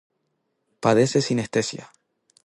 Padece 0.83 1.19
sinestesia. 1.21 1.85